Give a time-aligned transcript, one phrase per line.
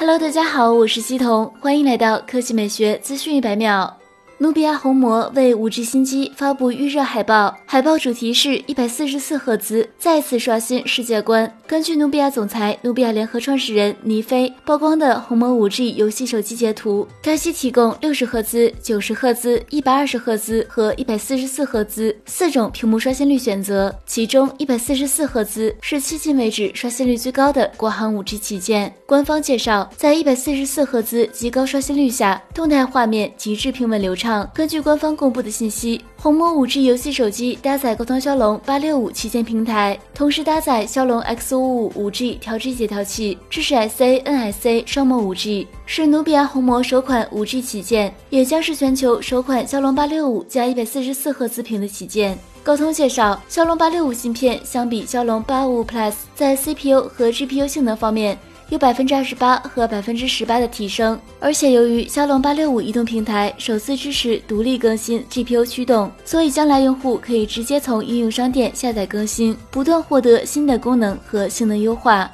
[0.00, 3.98] Hello，大家好，我是西彤，欢迎来到科技美学资讯一百秒。
[4.38, 11.54] 努比亚红魔为五 G 新机发布预热海报，海报主题是一百四十四赫兹，再次刷新世界观。
[11.70, 28.92] 根据努比亚总裁、努比亚联合创始人倪飞曝光的红魔五 G 游戏手机截图，该机提供六十赫兹、九十赫兹、一百二十赫兹和一百四十四赫兹四种屏幕刷新率选择，其中一百四十四赫兹是迄今为止刷新率最高的国行五 G 旗舰。
[29.06, 34.50] 官方介绍，在一百四十四赫兹极高刷新率下，动态画面极致平稳流畅。
[34.52, 52.38] 根据官方公布的信息，红魔五 G 游戏手机搭载高通骁龙八六五旗舰平台，同时搭载骁龙 X 五五五 G 调制解调器，支持 SA、NSA 双模五 G，是努比亚红魔首款五 G 旗舰，也将是全球首款骁龙八六五加一百四十四赫兹屏的旗舰。
[52.62, 58.38] 高通介绍，骁龙八六五芯片相比骁龙八五五 Plus，在 CPU 和 GPU 性能方面。
[58.70, 72.30] 有百分之二十八和百分之十八的提升，而且由于骁龙八六五移动平台首次支持独立更新 GPU 驱动，所以将来用户可以直接从应用商店下载更新，不断获得新的功能和性能优化。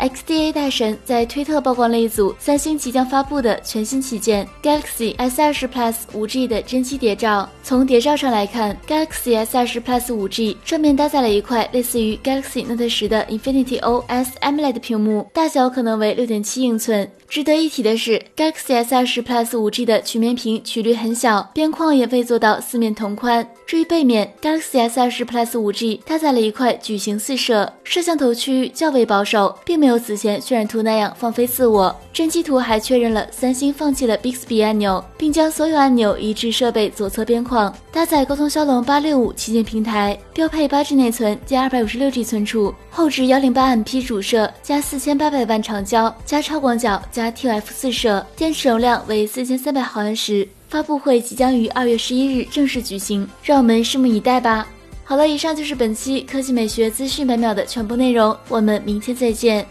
[0.00, 7.48] XDA 大神在推特曝光了一组三星即将发布的全新旗舰 Galaxy S20 Plus 5G 的真机谍照。
[7.62, 17.10] 从谍照上来看，Galaxy S20 Plus 5G 正面搭载了一块类似于 Galaxy Note 10的 Infinity OS AMOLED 屏幕，大小可能为6.7英寸。
[17.28, 23.46] 值得一提的是，Galaxy S20 Plus 5G 的曲面屏曲率很小，边框也未做到四面同宽。
[23.64, 31.94] 至于背面，Galaxy S20 Plus 5G 搭载了一块矩形四摄，摄像头区域较为保守，并没有有此前渲染图那样放飞自我。
[32.12, 37.74] 真机图还确认了三星放弃了 Bixby 按钮，并将所有按钮移至设备左侧边框。
[37.92, 50.48] 搭载高通骁龙八六五旗舰平台，标配八 G 内存加二百五十六 G 存储，后置幺零八 MP 主摄加四千八百万长焦加超广角加 T F 四摄，电池容量为四千三百毫安时。
[50.68, 54.68] 发布会即将于二月十一日正式举行，让我们拭目以待吧。
[55.02, 59.66] 好了，以上就是本期科技美学资讯百秒的全部内容，我们明天再见。